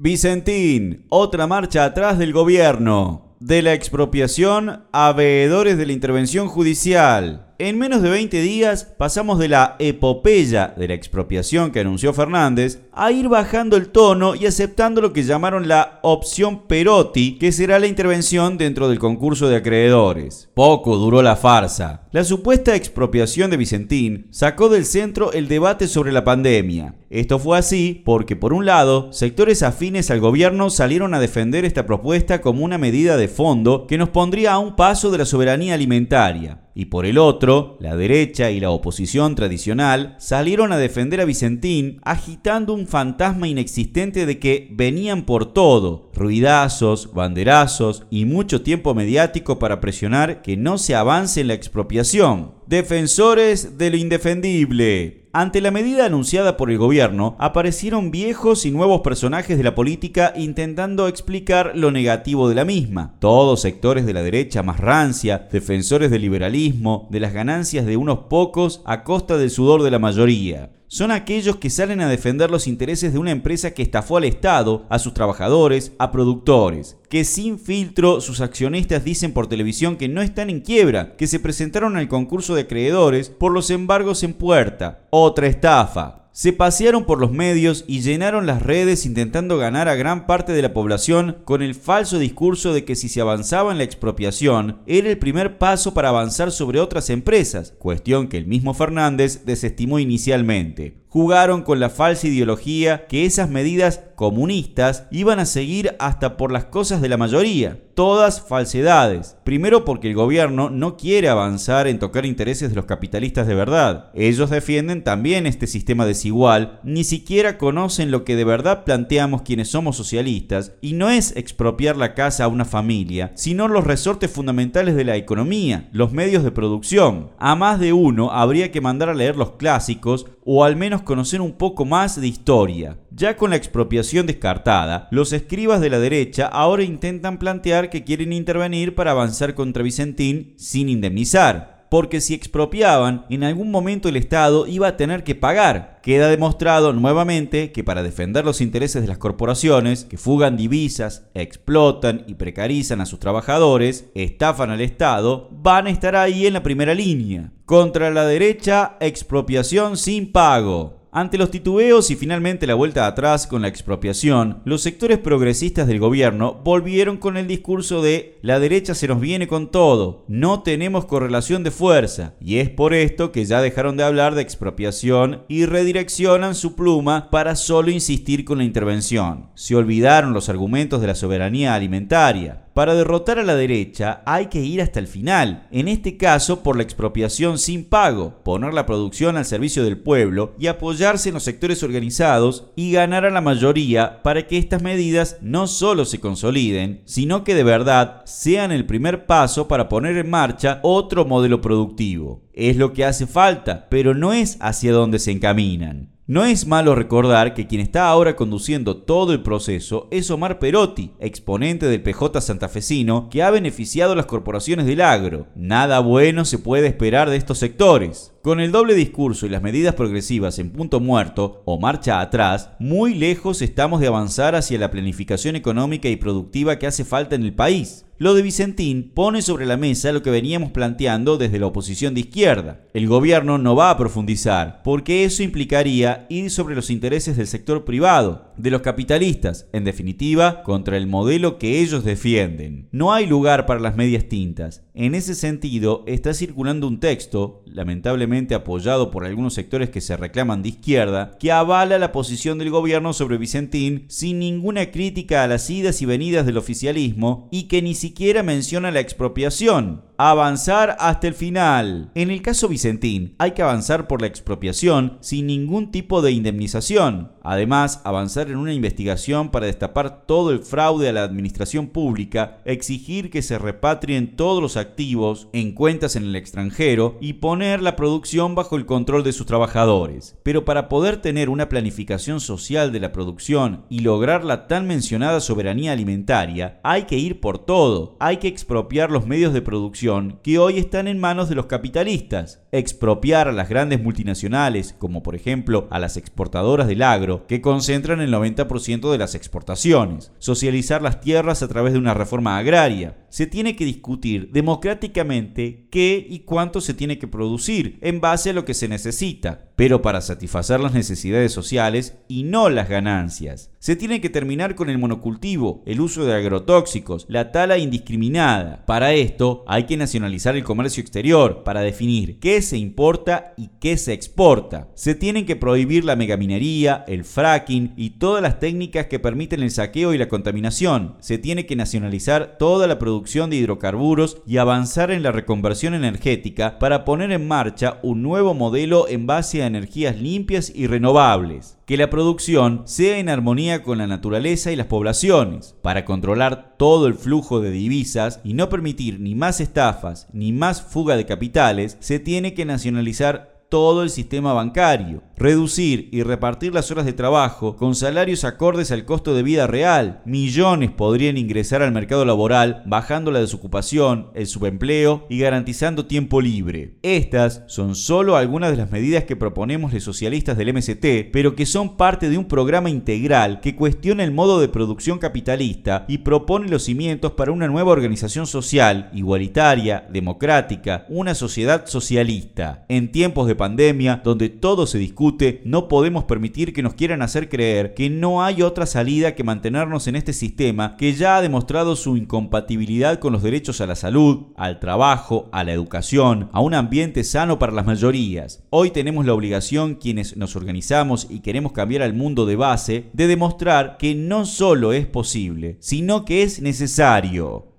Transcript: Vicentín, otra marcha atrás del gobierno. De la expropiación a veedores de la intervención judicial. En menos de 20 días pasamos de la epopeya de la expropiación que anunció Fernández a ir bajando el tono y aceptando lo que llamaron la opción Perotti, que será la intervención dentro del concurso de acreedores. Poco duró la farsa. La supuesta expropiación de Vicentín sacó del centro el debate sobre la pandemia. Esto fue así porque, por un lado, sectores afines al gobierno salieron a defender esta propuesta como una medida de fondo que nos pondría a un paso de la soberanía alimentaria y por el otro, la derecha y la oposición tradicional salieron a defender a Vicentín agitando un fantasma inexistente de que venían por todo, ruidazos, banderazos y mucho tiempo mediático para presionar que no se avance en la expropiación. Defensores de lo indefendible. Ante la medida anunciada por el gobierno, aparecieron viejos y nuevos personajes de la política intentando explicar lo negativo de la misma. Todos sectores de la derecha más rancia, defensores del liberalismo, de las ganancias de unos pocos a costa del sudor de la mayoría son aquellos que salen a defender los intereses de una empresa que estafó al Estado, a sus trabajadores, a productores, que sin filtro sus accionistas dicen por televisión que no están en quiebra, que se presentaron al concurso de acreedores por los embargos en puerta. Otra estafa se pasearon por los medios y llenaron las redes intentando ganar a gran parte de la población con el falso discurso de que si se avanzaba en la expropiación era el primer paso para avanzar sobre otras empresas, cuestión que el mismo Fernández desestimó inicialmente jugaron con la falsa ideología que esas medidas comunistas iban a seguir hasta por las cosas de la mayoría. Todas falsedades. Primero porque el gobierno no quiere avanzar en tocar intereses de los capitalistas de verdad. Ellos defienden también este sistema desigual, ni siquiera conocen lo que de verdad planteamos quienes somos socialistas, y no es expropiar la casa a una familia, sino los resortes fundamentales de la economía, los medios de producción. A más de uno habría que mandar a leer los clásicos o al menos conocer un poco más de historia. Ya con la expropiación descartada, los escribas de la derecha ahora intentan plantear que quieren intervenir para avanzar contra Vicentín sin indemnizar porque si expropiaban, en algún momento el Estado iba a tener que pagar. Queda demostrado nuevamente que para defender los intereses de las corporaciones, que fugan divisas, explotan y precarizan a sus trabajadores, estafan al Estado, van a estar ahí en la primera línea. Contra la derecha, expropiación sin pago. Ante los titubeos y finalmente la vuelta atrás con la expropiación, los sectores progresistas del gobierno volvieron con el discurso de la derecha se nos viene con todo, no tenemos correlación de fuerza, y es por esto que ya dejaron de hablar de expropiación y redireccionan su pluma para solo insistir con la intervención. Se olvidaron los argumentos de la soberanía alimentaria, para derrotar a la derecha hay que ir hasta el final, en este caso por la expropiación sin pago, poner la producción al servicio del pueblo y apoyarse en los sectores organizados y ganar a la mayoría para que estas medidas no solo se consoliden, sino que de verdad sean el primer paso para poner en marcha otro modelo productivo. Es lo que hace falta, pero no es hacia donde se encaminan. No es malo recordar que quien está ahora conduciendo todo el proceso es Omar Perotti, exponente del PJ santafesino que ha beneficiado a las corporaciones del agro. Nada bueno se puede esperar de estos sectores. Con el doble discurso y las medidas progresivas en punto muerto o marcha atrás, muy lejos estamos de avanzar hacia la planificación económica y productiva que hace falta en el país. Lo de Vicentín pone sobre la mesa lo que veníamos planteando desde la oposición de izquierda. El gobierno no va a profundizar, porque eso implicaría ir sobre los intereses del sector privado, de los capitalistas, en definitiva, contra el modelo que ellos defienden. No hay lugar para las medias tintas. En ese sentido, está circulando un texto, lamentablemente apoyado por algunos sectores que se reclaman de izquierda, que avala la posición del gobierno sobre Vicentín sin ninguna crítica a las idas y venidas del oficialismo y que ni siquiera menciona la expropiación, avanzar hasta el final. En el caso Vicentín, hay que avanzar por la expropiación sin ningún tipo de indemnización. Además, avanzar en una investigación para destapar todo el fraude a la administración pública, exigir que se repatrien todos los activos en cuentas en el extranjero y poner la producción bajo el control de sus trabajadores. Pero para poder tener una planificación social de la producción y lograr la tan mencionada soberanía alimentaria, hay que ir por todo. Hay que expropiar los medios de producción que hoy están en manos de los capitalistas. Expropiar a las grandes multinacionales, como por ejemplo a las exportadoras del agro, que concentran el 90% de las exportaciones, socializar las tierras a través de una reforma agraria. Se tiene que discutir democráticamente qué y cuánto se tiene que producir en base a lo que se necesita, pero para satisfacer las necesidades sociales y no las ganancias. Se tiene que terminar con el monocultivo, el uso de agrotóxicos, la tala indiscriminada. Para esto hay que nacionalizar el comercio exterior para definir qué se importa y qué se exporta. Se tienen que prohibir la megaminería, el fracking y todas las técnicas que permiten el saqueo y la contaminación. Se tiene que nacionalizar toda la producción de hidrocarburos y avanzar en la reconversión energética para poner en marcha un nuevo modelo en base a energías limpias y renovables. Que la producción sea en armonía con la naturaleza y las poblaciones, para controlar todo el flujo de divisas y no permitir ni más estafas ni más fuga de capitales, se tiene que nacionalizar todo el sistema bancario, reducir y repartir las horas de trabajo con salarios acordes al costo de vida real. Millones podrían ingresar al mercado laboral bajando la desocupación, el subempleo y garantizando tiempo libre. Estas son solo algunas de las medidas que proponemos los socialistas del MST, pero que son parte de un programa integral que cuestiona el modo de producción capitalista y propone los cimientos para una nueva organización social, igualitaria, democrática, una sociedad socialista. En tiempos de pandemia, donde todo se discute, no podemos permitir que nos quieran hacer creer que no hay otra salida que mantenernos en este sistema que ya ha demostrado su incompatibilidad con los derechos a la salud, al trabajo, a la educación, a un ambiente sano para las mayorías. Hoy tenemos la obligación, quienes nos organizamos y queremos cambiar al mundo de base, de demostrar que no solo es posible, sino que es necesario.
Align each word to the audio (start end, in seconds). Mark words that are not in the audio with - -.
Vicentín, 0.00 1.06
otra 1.08 1.48
marcha 1.48 1.84
atrás 1.84 2.20
del 2.20 2.32
gobierno. 2.32 3.34
De 3.40 3.62
la 3.62 3.72
expropiación 3.72 4.84
a 4.92 5.12
veedores 5.12 5.76
de 5.76 5.86
la 5.86 5.92
intervención 5.92 6.46
judicial. 6.46 7.47
En 7.60 7.76
menos 7.76 8.02
de 8.02 8.10
20 8.10 8.40
días 8.40 8.84
pasamos 8.84 9.40
de 9.40 9.48
la 9.48 9.74
epopeya 9.80 10.74
de 10.76 10.86
la 10.86 10.94
expropiación 10.94 11.72
que 11.72 11.80
anunció 11.80 12.12
Fernández 12.12 12.82
a 12.92 13.10
ir 13.10 13.28
bajando 13.28 13.76
el 13.76 13.88
tono 13.88 14.36
y 14.36 14.46
aceptando 14.46 15.00
lo 15.00 15.12
que 15.12 15.24
llamaron 15.24 15.66
la 15.66 15.98
opción 16.04 16.68
Perotti, 16.68 17.36
que 17.36 17.50
será 17.50 17.80
la 17.80 17.88
intervención 17.88 18.58
dentro 18.58 18.88
del 18.88 19.00
concurso 19.00 19.48
de 19.48 19.56
acreedores. 19.56 20.48
Poco 20.54 20.98
duró 20.98 21.20
la 21.20 21.34
farsa. 21.34 22.06
La 22.12 22.22
supuesta 22.22 22.76
expropiación 22.76 23.50
de 23.50 23.56
Vicentín 23.56 24.28
sacó 24.30 24.68
del 24.68 24.84
centro 24.84 25.32
el 25.32 25.48
debate 25.48 25.88
sobre 25.88 26.12
la 26.12 26.22
pandemia. 26.22 26.94
Esto 27.10 27.40
fue 27.40 27.58
así 27.58 28.02
porque, 28.04 28.36
por 28.36 28.52
un 28.52 28.66
lado, 28.66 29.12
sectores 29.12 29.64
afines 29.64 30.12
al 30.12 30.20
gobierno 30.20 30.70
salieron 30.70 31.12
a 31.12 31.18
defender 31.18 31.64
esta 31.64 31.86
propuesta 31.86 32.40
como 32.40 32.64
una 32.64 32.78
medida 32.78 33.16
de 33.16 33.26
fondo 33.26 33.88
que 33.88 33.98
nos 33.98 34.10
pondría 34.10 34.52
a 34.52 34.58
un 34.60 34.76
paso 34.76 35.10
de 35.10 35.18
la 35.18 35.24
soberanía 35.24 35.74
alimentaria 35.74 36.60
y 36.78 36.84
por 36.84 37.06
el 37.06 37.18
otro, 37.18 37.76
la 37.80 37.96
derecha 37.96 38.52
y 38.52 38.60
la 38.60 38.70
oposición 38.70 39.34
tradicional 39.34 40.14
salieron 40.20 40.70
a 40.70 40.78
defender 40.78 41.20
a 41.20 41.24
Vicentín 41.24 41.98
agitando 42.04 42.72
un 42.72 42.86
fantasma 42.86 43.48
inexistente 43.48 44.26
de 44.26 44.38
que 44.38 44.68
venían 44.70 45.26
por 45.26 45.52
todo, 45.52 46.08
ruidazos, 46.14 47.12
banderazos 47.12 48.04
y 48.10 48.26
mucho 48.26 48.62
tiempo 48.62 48.94
mediático 48.94 49.58
para 49.58 49.80
presionar 49.80 50.40
que 50.40 50.56
no 50.56 50.78
se 50.78 50.94
avance 50.94 51.40
en 51.40 51.48
la 51.48 51.54
expropiación. 51.54 52.52
Defensores 52.68 53.76
de 53.76 53.90
lo 53.90 53.96
indefendible. 53.96 55.27
Ante 55.40 55.60
la 55.60 55.70
medida 55.70 56.04
anunciada 56.04 56.56
por 56.56 56.68
el 56.68 56.78
gobierno, 56.78 57.36
aparecieron 57.38 58.10
viejos 58.10 58.66
y 58.66 58.72
nuevos 58.72 59.02
personajes 59.02 59.56
de 59.56 59.62
la 59.62 59.76
política 59.76 60.32
intentando 60.34 61.06
explicar 61.06 61.76
lo 61.76 61.92
negativo 61.92 62.48
de 62.48 62.56
la 62.56 62.64
misma. 62.64 63.14
Todos 63.20 63.60
sectores 63.60 64.04
de 64.04 64.14
la 64.14 64.24
derecha 64.24 64.64
más 64.64 64.80
rancia, 64.80 65.46
defensores 65.52 66.10
del 66.10 66.22
liberalismo, 66.22 67.06
de 67.12 67.20
las 67.20 67.32
ganancias 67.32 67.86
de 67.86 67.96
unos 67.96 68.18
pocos 68.28 68.82
a 68.84 69.04
costa 69.04 69.36
del 69.36 69.50
sudor 69.50 69.84
de 69.84 69.92
la 69.92 70.00
mayoría 70.00 70.70
son 70.88 71.10
aquellos 71.10 71.56
que 71.56 71.70
salen 71.70 72.00
a 72.00 72.08
defender 72.08 72.50
los 72.50 72.66
intereses 72.66 73.12
de 73.12 73.18
una 73.18 73.30
empresa 73.30 73.72
que 73.72 73.82
estafó 73.82 74.16
al 74.16 74.24
Estado, 74.24 74.86
a 74.88 74.98
sus 74.98 75.14
trabajadores, 75.14 75.92
a 75.98 76.10
productores, 76.10 76.96
que 77.10 77.24
sin 77.24 77.58
filtro 77.58 78.20
sus 78.20 78.40
accionistas 78.40 79.04
dicen 79.04 79.32
por 79.32 79.46
televisión 79.46 79.96
que 79.96 80.08
no 80.08 80.22
están 80.22 80.48
en 80.48 80.60
quiebra, 80.60 81.14
que 81.16 81.26
se 81.26 81.40
presentaron 81.40 81.96
al 81.96 82.08
concurso 82.08 82.54
de 82.54 82.62
acreedores 82.62 83.28
por 83.28 83.52
los 83.52 83.70
embargos 83.70 84.22
en 84.22 84.32
puerta. 84.32 85.06
Otra 85.10 85.46
estafa 85.46 86.27
se 86.38 86.52
pasearon 86.52 87.04
por 87.04 87.18
los 87.18 87.32
medios 87.32 87.84
y 87.88 88.00
llenaron 88.00 88.46
las 88.46 88.62
redes 88.62 89.04
intentando 89.06 89.58
ganar 89.58 89.88
a 89.88 89.96
gran 89.96 90.24
parte 90.28 90.52
de 90.52 90.62
la 90.62 90.72
población 90.72 91.38
con 91.44 91.62
el 91.62 91.74
falso 91.74 92.20
discurso 92.20 92.72
de 92.72 92.84
que 92.84 92.94
si 92.94 93.08
se 93.08 93.20
avanzaba 93.20 93.72
en 93.72 93.78
la 93.78 93.82
expropiación 93.82 94.80
era 94.86 95.08
el 95.08 95.18
primer 95.18 95.58
paso 95.58 95.94
para 95.94 96.10
avanzar 96.10 96.52
sobre 96.52 96.78
otras 96.78 97.10
empresas, 97.10 97.74
cuestión 97.80 98.28
que 98.28 98.38
el 98.38 98.46
mismo 98.46 98.72
Fernández 98.72 99.46
desestimó 99.46 99.98
inicialmente 99.98 101.02
jugaron 101.08 101.62
con 101.62 101.80
la 101.80 101.90
falsa 101.90 102.26
ideología 102.26 103.06
que 103.06 103.24
esas 103.24 103.48
medidas 103.48 104.02
comunistas 104.14 105.04
iban 105.10 105.38
a 105.38 105.46
seguir 105.46 105.94
hasta 105.98 106.36
por 106.36 106.52
las 106.52 106.64
cosas 106.66 107.00
de 107.00 107.08
la 107.08 107.16
mayoría. 107.16 107.80
Todas 107.94 108.40
falsedades. 108.40 109.36
Primero 109.44 109.84
porque 109.84 110.08
el 110.08 110.14
gobierno 110.14 110.70
no 110.70 110.96
quiere 110.96 111.28
avanzar 111.28 111.88
en 111.88 111.98
tocar 111.98 112.26
intereses 112.26 112.70
de 112.70 112.76
los 112.76 112.84
capitalistas 112.84 113.46
de 113.46 113.54
verdad. 113.54 114.10
Ellos 114.14 114.50
defienden 114.50 115.02
también 115.02 115.46
este 115.46 115.66
sistema 115.66 116.06
desigual, 116.06 116.80
ni 116.84 117.02
siquiera 117.02 117.58
conocen 117.58 118.10
lo 118.10 118.24
que 118.24 118.36
de 118.36 118.44
verdad 118.44 118.84
planteamos 118.84 119.42
quienes 119.42 119.68
somos 119.68 119.96
socialistas, 119.96 120.72
y 120.80 120.92
no 120.92 121.10
es 121.10 121.34
expropiar 121.36 121.96
la 121.96 122.14
casa 122.14 122.44
a 122.44 122.48
una 122.48 122.64
familia, 122.64 123.32
sino 123.34 123.66
los 123.66 123.84
resortes 123.84 124.30
fundamentales 124.30 124.94
de 124.94 125.04
la 125.04 125.16
economía, 125.16 125.88
los 125.92 126.12
medios 126.12 126.44
de 126.44 126.52
producción. 126.52 127.30
A 127.38 127.56
más 127.56 127.80
de 127.80 127.92
uno 127.92 128.30
habría 128.30 128.70
que 128.70 128.80
mandar 128.80 129.08
a 129.08 129.14
leer 129.14 129.36
los 129.36 129.52
clásicos 129.52 130.26
o 130.50 130.64
al 130.64 130.76
menos 130.76 131.02
conocer 131.02 131.42
un 131.42 131.52
poco 131.52 131.84
más 131.84 132.18
de 132.18 132.26
historia. 132.26 132.96
Ya 133.10 133.36
con 133.36 133.50
la 133.50 133.56
expropiación 133.56 134.26
descartada, 134.26 135.06
los 135.10 135.34
escribas 135.34 135.82
de 135.82 135.90
la 135.90 135.98
derecha 135.98 136.46
ahora 136.46 136.84
intentan 136.84 137.38
plantear 137.38 137.90
que 137.90 138.02
quieren 138.02 138.32
intervenir 138.32 138.94
para 138.94 139.10
avanzar 139.10 139.54
contra 139.54 139.82
Vicentín 139.82 140.54
sin 140.56 140.88
indemnizar 140.88 141.77
porque 141.90 142.20
si 142.20 142.34
expropiaban, 142.34 143.24
en 143.30 143.44
algún 143.44 143.70
momento 143.70 144.08
el 144.08 144.16
Estado 144.16 144.66
iba 144.66 144.88
a 144.88 144.96
tener 144.96 145.24
que 145.24 145.34
pagar. 145.34 146.00
Queda 146.02 146.28
demostrado 146.28 146.92
nuevamente 146.92 147.72
que 147.72 147.84
para 147.84 148.02
defender 148.02 148.44
los 148.44 148.60
intereses 148.60 149.02
de 149.02 149.08
las 149.08 149.18
corporaciones, 149.18 150.04
que 150.04 150.18
fugan 150.18 150.56
divisas, 150.56 151.24
explotan 151.34 152.24
y 152.26 152.34
precarizan 152.34 153.00
a 153.00 153.06
sus 153.06 153.18
trabajadores, 153.18 154.06
estafan 154.14 154.70
al 154.70 154.80
Estado, 154.80 155.48
van 155.52 155.86
a 155.86 155.90
estar 155.90 156.16
ahí 156.16 156.46
en 156.46 156.54
la 156.54 156.62
primera 156.62 156.94
línea. 156.94 157.52
Contra 157.64 158.10
la 158.10 158.24
derecha, 158.24 158.96
expropiación 159.00 159.96
sin 159.96 160.32
pago. 160.32 160.97
Ante 161.10 161.38
los 161.38 161.50
titubeos 161.50 162.10
y 162.10 162.16
finalmente 162.16 162.66
la 162.66 162.74
vuelta 162.74 163.06
atrás 163.06 163.46
con 163.46 163.62
la 163.62 163.68
expropiación, 163.68 164.60
los 164.66 164.82
sectores 164.82 165.16
progresistas 165.16 165.86
del 165.86 166.00
gobierno 166.00 166.60
volvieron 166.62 167.16
con 167.16 167.38
el 167.38 167.46
discurso 167.46 168.02
de 168.02 168.38
la 168.42 168.60
derecha 168.60 168.94
se 168.94 169.08
nos 169.08 169.18
viene 169.18 169.48
con 169.48 169.70
todo, 169.70 170.24
no 170.28 170.62
tenemos 170.62 171.06
correlación 171.06 171.64
de 171.64 171.70
fuerza, 171.70 172.34
y 172.42 172.58
es 172.58 172.68
por 172.68 172.92
esto 172.92 173.32
que 173.32 173.46
ya 173.46 173.62
dejaron 173.62 173.96
de 173.96 174.04
hablar 174.04 174.34
de 174.34 174.42
expropiación 174.42 175.44
y 175.48 175.64
redireccionan 175.64 176.54
su 176.54 176.76
pluma 176.76 177.30
para 177.30 177.56
solo 177.56 177.90
insistir 177.90 178.44
con 178.44 178.58
la 178.58 178.64
intervención. 178.64 179.48
Se 179.54 179.74
olvidaron 179.74 180.34
los 180.34 180.50
argumentos 180.50 181.00
de 181.00 181.06
la 181.06 181.14
soberanía 181.14 181.74
alimentaria, 181.74 182.67
para 182.78 182.94
derrotar 182.94 183.40
a 183.40 183.42
la 183.42 183.56
derecha 183.56 184.22
hay 184.24 184.46
que 184.46 184.60
ir 184.60 184.80
hasta 184.80 185.00
el 185.00 185.08
final, 185.08 185.66
en 185.72 185.88
este 185.88 186.16
caso 186.16 186.62
por 186.62 186.76
la 186.76 186.84
expropiación 186.84 187.58
sin 187.58 187.84
pago, 187.84 188.40
poner 188.44 188.72
la 188.72 188.86
producción 188.86 189.36
al 189.36 189.46
servicio 189.46 189.82
del 189.82 189.98
pueblo 189.98 190.54
y 190.60 190.68
apoyarse 190.68 191.30
en 191.30 191.34
los 191.34 191.42
sectores 191.42 191.82
organizados 191.82 192.70
y 192.76 192.92
ganar 192.92 193.24
a 193.24 193.30
la 193.30 193.40
mayoría 193.40 194.22
para 194.22 194.46
que 194.46 194.58
estas 194.58 194.80
medidas 194.80 195.38
no 195.40 195.66
solo 195.66 196.04
se 196.04 196.20
consoliden, 196.20 197.02
sino 197.04 197.42
que 197.42 197.56
de 197.56 197.64
verdad 197.64 198.22
sean 198.26 198.70
el 198.70 198.86
primer 198.86 199.26
paso 199.26 199.66
para 199.66 199.88
poner 199.88 200.16
en 200.16 200.30
marcha 200.30 200.78
otro 200.84 201.24
modelo 201.24 201.60
productivo. 201.60 202.44
Es 202.52 202.76
lo 202.76 202.92
que 202.92 203.04
hace 203.04 203.26
falta, 203.26 203.88
pero 203.90 204.14
no 204.14 204.32
es 204.32 204.56
hacia 204.60 204.92
donde 204.92 205.18
se 205.18 205.32
encaminan. 205.32 206.17
No 206.30 206.44
es 206.44 206.66
malo 206.66 206.94
recordar 206.94 207.54
que 207.54 207.66
quien 207.66 207.80
está 207.80 208.06
ahora 208.06 208.36
conduciendo 208.36 208.98
todo 208.98 209.32
el 209.32 209.42
proceso 209.42 210.08
es 210.10 210.30
Omar 210.30 210.58
Perotti, 210.58 211.12
exponente 211.20 211.86
del 211.86 212.02
PJ 212.02 212.42
santafesino 212.42 213.30
que 213.30 213.42
ha 213.42 213.50
beneficiado 213.50 214.12
a 214.12 214.16
las 214.16 214.26
corporaciones 214.26 214.84
del 214.84 215.00
agro. 215.00 215.46
Nada 215.56 216.00
bueno 216.00 216.44
se 216.44 216.58
puede 216.58 216.86
esperar 216.86 217.30
de 217.30 217.38
estos 217.38 217.56
sectores. 217.56 218.34
Con 218.48 218.60
el 218.60 218.72
doble 218.72 218.94
discurso 218.94 219.44
y 219.44 219.50
las 219.50 219.60
medidas 219.60 219.94
progresivas 219.94 220.58
en 220.58 220.70
punto 220.70 221.00
muerto 221.00 221.60
o 221.66 221.78
marcha 221.78 222.22
atrás, 222.22 222.70
muy 222.78 223.12
lejos 223.14 223.60
estamos 223.60 224.00
de 224.00 224.06
avanzar 224.06 224.54
hacia 224.54 224.78
la 224.78 224.90
planificación 224.90 225.54
económica 225.54 226.08
y 226.08 226.16
productiva 226.16 226.78
que 226.78 226.86
hace 226.86 227.04
falta 227.04 227.34
en 227.34 227.42
el 227.42 227.52
país. 227.52 228.06
Lo 228.16 228.32
de 228.32 228.40
Vicentín 228.40 229.12
pone 229.14 229.42
sobre 229.42 229.66
la 229.66 229.76
mesa 229.76 230.12
lo 230.12 230.22
que 230.22 230.30
veníamos 230.30 230.72
planteando 230.72 231.36
desde 231.36 231.58
la 231.58 231.66
oposición 231.66 232.14
de 232.14 232.20
izquierda. 232.20 232.80
El 232.94 233.06
gobierno 233.06 233.58
no 233.58 233.76
va 233.76 233.90
a 233.90 233.98
profundizar, 233.98 234.80
porque 234.82 235.24
eso 235.24 235.42
implicaría 235.42 236.24
ir 236.30 236.50
sobre 236.50 236.74
los 236.74 236.88
intereses 236.88 237.36
del 237.36 237.48
sector 237.48 237.84
privado, 237.84 238.47
de 238.58 238.70
los 238.70 238.82
capitalistas, 238.82 239.68
en 239.72 239.84
definitiva, 239.84 240.62
contra 240.62 240.96
el 240.96 241.06
modelo 241.06 241.58
que 241.58 241.80
ellos 241.80 242.04
defienden. 242.04 242.88
No 242.92 243.12
hay 243.12 243.26
lugar 243.26 243.66
para 243.66 243.80
las 243.80 243.96
medias 243.96 244.28
tintas. 244.28 244.82
En 244.94 245.14
ese 245.14 245.34
sentido, 245.34 246.04
está 246.06 246.34
circulando 246.34 246.88
un 246.88 247.00
texto, 247.00 247.62
lamentablemente 247.66 248.54
apoyado 248.54 249.10
por 249.10 249.24
algunos 249.24 249.54
sectores 249.54 249.90
que 249.90 250.00
se 250.00 250.16
reclaman 250.16 250.62
de 250.62 250.70
izquierda, 250.70 251.36
que 251.38 251.52
avala 251.52 251.98
la 251.98 252.12
posición 252.12 252.58
del 252.58 252.70
gobierno 252.70 253.12
sobre 253.12 253.38
Vicentín 253.38 254.06
sin 254.08 254.40
ninguna 254.40 254.90
crítica 254.90 255.44
a 255.44 255.48
las 255.48 255.70
idas 255.70 256.02
y 256.02 256.06
venidas 256.06 256.46
del 256.46 256.58
oficialismo 256.58 257.48
y 257.52 257.64
que 257.64 257.80
ni 257.80 257.94
siquiera 257.94 258.42
menciona 258.42 258.90
la 258.90 259.00
expropiación, 259.00 260.02
avanzar 260.20 260.96
hasta 260.98 261.28
el 261.28 261.34
final. 261.34 262.10
En 262.16 262.32
el 262.32 262.42
caso 262.42 262.66
Vicentín, 262.66 263.36
hay 263.38 263.52
que 263.52 263.62
avanzar 263.62 264.08
por 264.08 264.20
la 264.20 264.26
expropiación 264.26 265.16
sin 265.20 265.46
ningún 265.46 265.92
tipo 265.92 266.22
de 266.22 266.32
indemnización. 266.32 267.30
Además, 267.44 268.02
avanzar 268.04 268.50
en 268.50 268.56
una 268.56 268.74
investigación 268.74 269.50
para 269.50 269.66
destapar 269.66 270.26
todo 270.26 270.50
el 270.50 270.58
fraude 270.58 271.08
a 271.08 271.12
la 271.12 271.22
administración 271.22 271.86
pública, 271.86 272.58
exigir 272.64 273.30
que 273.30 273.42
se 273.42 273.58
repatrien 273.58 274.34
todos 274.34 274.60
los 274.60 274.76
activos 274.76 275.48
en 275.52 275.72
cuentas 275.72 276.16
en 276.16 276.24
el 276.24 276.34
extranjero 276.34 277.16
y 277.20 277.34
poner 277.34 277.80
la 277.80 277.94
producción 277.94 278.56
bajo 278.56 278.74
el 278.74 278.86
control 278.86 279.22
de 279.22 279.32
sus 279.32 279.46
trabajadores. 279.46 280.36
Pero 280.42 280.64
para 280.64 280.88
poder 280.88 281.22
tener 281.22 281.48
una 281.48 281.68
planificación 281.68 282.40
social 282.40 282.90
de 282.90 283.00
la 283.00 283.12
producción 283.12 283.84
y 283.88 284.00
lograr 284.00 284.44
la 284.44 284.66
tan 284.66 284.88
mencionada 284.88 285.38
soberanía 285.40 285.92
alimentaria, 285.92 286.80
hay 286.82 287.04
que 287.04 287.18
ir 287.18 287.40
por 287.40 287.58
todo. 287.58 288.16
Hay 288.18 288.38
que 288.38 288.48
expropiar 288.48 289.12
los 289.12 289.24
medios 289.24 289.54
de 289.54 289.62
producción 289.62 290.07
que 290.42 290.58
hoy 290.58 290.78
están 290.78 291.06
en 291.06 291.18
manos 291.18 291.50
de 291.50 291.54
los 291.54 291.66
capitalistas. 291.66 292.62
Expropiar 292.72 293.48
a 293.48 293.52
las 293.52 293.68
grandes 293.68 294.02
multinacionales, 294.02 294.94
como 294.98 295.22
por 295.22 295.34
ejemplo 295.34 295.86
a 295.90 295.98
las 295.98 296.16
exportadoras 296.16 296.88
del 296.88 297.02
agro, 297.02 297.46
que 297.46 297.60
concentran 297.60 298.20
el 298.20 298.32
90% 298.32 299.10
de 299.10 299.18
las 299.18 299.34
exportaciones, 299.34 300.32
socializar 300.38 301.02
las 301.02 301.20
tierras 301.20 301.62
a 301.62 301.68
través 301.68 301.92
de 301.92 301.98
una 301.98 302.14
reforma 302.14 302.56
agraria. 302.56 303.18
Se 303.28 303.46
tiene 303.46 303.76
que 303.76 303.84
discutir 303.84 304.50
democráticamente 304.50 305.86
qué 305.90 306.26
y 306.26 306.40
cuánto 306.40 306.80
se 306.80 306.94
tiene 306.94 307.18
que 307.18 307.28
producir 307.28 307.98
en 308.00 308.22
base 308.22 308.50
a 308.50 308.52
lo 308.54 308.64
que 308.64 308.72
se 308.72 308.88
necesita, 308.88 309.68
pero 309.76 310.00
para 310.00 310.22
satisfacer 310.22 310.80
las 310.80 310.94
necesidades 310.94 311.52
sociales 311.52 312.16
y 312.28 312.44
no 312.44 312.70
las 312.70 312.88
ganancias. 312.88 313.70
Se 313.78 313.96
tiene 313.96 314.22
que 314.22 314.30
terminar 314.30 314.74
con 314.74 314.88
el 314.88 314.98
monocultivo, 314.98 315.82
el 315.86 316.00
uso 316.00 316.24
de 316.24 316.34
agrotóxicos, 316.34 317.26
la 317.28 317.52
tala 317.52 317.76
indiscriminada. 317.76 318.84
Para 318.86 319.12
esto 319.12 319.64
hay 319.66 319.84
que 319.84 319.97
nacionalizar 319.98 320.56
el 320.56 320.64
comercio 320.64 321.00
exterior 321.00 321.62
para 321.64 321.80
definir 321.80 322.38
qué 322.38 322.62
se 322.62 322.78
importa 322.78 323.54
y 323.56 323.70
qué 323.80 323.96
se 323.96 324.12
exporta. 324.12 324.88
Se 324.94 325.14
tienen 325.14 325.46
que 325.46 325.56
prohibir 325.56 326.04
la 326.04 326.16
megaminería, 326.16 327.04
el 327.08 327.24
fracking 327.24 327.94
y 327.96 328.10
todas 328.10 328.42
las 328.42 328.60
técnicas 328.60 329.06
que 329.06 329.18
permiten 329.18 329.62
el 329.62 329.70
saqueo 329.70 330.14
y 330.14 330.18
la 330.18 330.28
contaminación. 330.28 331.16
Se 331.20 331.38
tiene 331.38 331.66
que 331.66 331.76
nacionalizar 331.76 332.56
toda 332.58 332.86
la 332.86 332.98
producción 332.98 333.50
de 333.50 333.56
hidrocarburos 333.56 334.38
y 334.46 334.56
avanzar 334.56 335.10
en 335.10 335.22
la 335.22 335.32
reconversión 335.32 335.94
energética 335.94 336.78
para 336.78 337.04
poner 337.04 337.32
en 337.32 337.46
marcha 337.46 337.98
un 338.02 338.22
nuevo 338.22 338.54
modelo 338.54 339.08
en 339.08 339.26
base 339.26 339.62
a 339.62 339.66
energías 339.66 340.20
limpias 340.20 340.72
y 340.74 340.86
renovables. 340.86 341.77
Que 341.88 341.96
la 341.96 342.10
producción 342.10 342.82
sea 342.84 343.16
en 343.16 343.30
armonía 343.30 343.82
con 343.82 343.96
la 343.96 344.06
naturaleza 344.06 344.70
y 344.70 344.76
las 344.76 344.88
poblaciones, 344.88 345.74
para 345.80 346.04
controlar 346.04 346.74
todo 346.76 347.06
el 347.06 347.14
flujo 347.14 347.62
de 347.62 347.70
divisas 347.70 348.40
y 348.44 348.52
no 348.52 348.68
permitir 348.68 349.20
ni 349.20 349.34
más 349.34 349.58
estafas 349.58 350.28
ni 350.34 350.52
más 350.52 350.82
fuga 350.82 351.16
de 351.16 351.24
capitales, 351.24 351.96
se 352.00 352.18
tiene 352.18 352.52
que 352.52 352.66
nacionalizar 352.66 353.57
todo 353.68 354.02
el 354.02 354.10
sistema 354.10 354.54
bancario, 354.54 355.22
reducir 355.36 356.08
y 356.10 356.22
repartir 356.22 356.72
las 356.72 356.90
horas 356.90 357.04
de 357.04 357.12
trabajo 357.12 357.76
con 357.76 357.94
salarios 357.94 358.44
acordes 358.44 358.90
al 358.90 359.04
costo 359.04 359.34
de 359.34 359.42
vida 359.42 359.66
real. 359.66 360.22
Millones 360.24 360.90
podrían 360.90 361.36
ingresar 361.36 361.82
al 361.82 361.92
mercado 361.92 362.24
laboral 362.24 362.82
bajando 362.86 363.30
la 363.30 363.40
desocupación, 363.40 364.30
el 364.34 364.46
subempleo 364.46 365.26
y 365.28 365.38
garantizando 365.38 366.06
tiempo 366.06 366.40
libre. 366.40 366.98
Estas 367.02 367.62
son 367.66 367.94
solo 367.94 368.36
algunas 368.36 368.70
de 368.70 368.78
las 368.78 368.90
medidas 368.90 369.24
que 369.24 369.36
proponemos 369.36 369.92
los 369.92 370.02
socialistas 370.02 370.56
del 370.56 370.72
MST, 370.72 371.30
pero 371.30 371.54
que 371.54 371.66
son 371.66 371.96
parte 371.96 372.30
de 372.30 372.38
un 372.38 372.46
programa 372.46 372.88
integral 372.88 373.60
que 373.60 373.76
cuestiona 373.76 374.24
el 374.24 374.32
modo 374.32 374.60
de 374.60 374.68
producción 374.68 375.18
capitalista 375.18 376.06
y 376.08 376.18
propone 376.18 376.68
los 376.68 376.84
cimientos 376.84 377.32
para 377.32 377.52
una 377.52 377.68
nueva 377.68 377.92
organización 377.92 378.46
social, 378.46 379.10
igualitaria, 379.12 380.06
democrática, 380.10 381.04
una 381.10 381.34
sociedad 381.34 381.86
socialista. 381.86 382.86
En 382.88 383.12
tiempos 383.12 383.46
de 383.46 383.57
pandemia, 383.58 384.22
donde 384.24 384.48
todo 384.48 384.86
se 384.86 384.96
discute, 384.96 385.60
no 385.66 385.88
podemos 385.88 386.24
permitir 386.24 386.72
que 386.72 386.82
nos 386.82 386.94
quieran 386.94 387.20
hacer 387.20 387.50
creer 387.50 387.92
que 387.92 388.08
no 388.08 388.42
hay 388.42 388.62
otra 388.62 388.86
salida 388.86 389.34
que 389.34 389.44
mantenernos 389.44 390.06
en 390.06 390.16
este 390.16 390.32
sistema 390.32 390.96
que 390.96 391.12
ya 391.12 391.36
ha 391.36 391.42
demostrado 391.42 391.94
su 391.94 392.16
incompatibilidad 392.16 393.18
con 393.18 393.34
los 393.34 393.42
derechos 393.42 393.82
a 393.82 393.86
la 393.86 393.94
salud, 393.94 394.46
al 394.56 394.80
trabajo, 394.80 395.50
a 395.52 395.62
la 395.64 395.72
educación, 395.72 396.48
a 396.52 396.60
un 396.60 396.72
ambiente 396.72 397.22
sano 397.24 397.58
para 397.58 397.72
las 397.72 397.84
mayorías. 397.84 398.64
Hoy 398.70 398.90
tenemos 398.90 399.26
la 399.26 399.34
obligación, 399.34 399.96
quienes 399.96 400.38
nos 400.38 400.56
organizamos 400.56 401.26
y 401.28 401.40
queremos 401.40 401.72
cambiar 401.72 402.02
al 402.02 402.14
mundo 402.14 402.46
de 402.46 402.56
base, 402.56 403.10
de 403.12 403.26
demostrar 403.26 403.98
que 403.98 404.14
no 404.14 404.46
solo 404.46 404.94
es 404.94 405.06
posible, 405.06 405.76
sino 405.80 406.24
que 406.24 406.42
es 406.42 406.62
necesario. 406.62 407.77